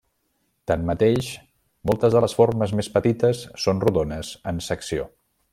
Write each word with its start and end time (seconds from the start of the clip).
Tanmateix, 0.71 1.27
moltes 1.91 2.17
de 2.17 2.23
les 2.27 2.35
formes 2.39 2.75
més 2.81 2.91
petites 2.97 3.45
són 3.67 3.85
rodones 3.87 4.37
en 4.55 4.65
secció. 4.73 5.11